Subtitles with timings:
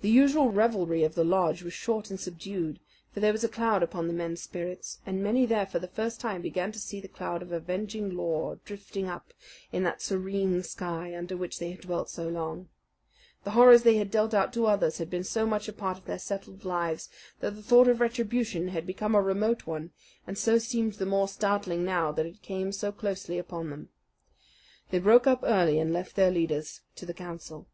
[0.00, 2.80] The usual revelry of the lodge was short and subdued:
[3.14, 6.18] for there was a cloud upon the men's spirits, and many there for the first
[6.20, 9.32] time began to see the cloud of avenging Law drifting up
[9.70, 12.70] in that serene sky under which they had dwelt so long.
[13.44, 16.06] The horrors they had dealt out to others had been so much a part of
[16.06, 17.08] their settled lives
[17.38, 19.92] that the thought of retribution had become a remote one,
[20.26, 23.90] and so seemed the more startling now that it came so closely upon them.
[24.90, 27.68] They broke up early and left their leaders to their council.